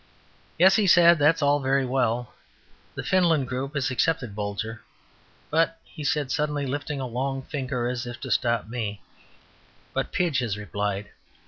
"Yes," 0.57 0.77
he 0.77 0.87
said, 0.87 1.19
"that's 1.19 1.43
all 1.43 1.59
very 1.59 1.85
well. 1.85 2.33
The 2.95 3.03
Finland 3.03 3.47
Group 3.47 3.75
has 3.75 3.91
accepted 3.91 4.35
Bolger. 4.35 4.79
But," 5.51 5.77
he 5.83 6.03
said, 6.03 6.31
suddenly 6.31 6.65
lifting 6.65 6.99
a 6.99 7.05
long 7.05 7.43
finger 7.43 7.87
as 7.87 8.07
if 8.07 8.19
to 8.21 8.31
stop 8.31 8.67
me, 8.67 9.03
"but 9.93 10.11
Pidge 10.11 10.39
has 10.39 10.57
replied. 10.57 11.11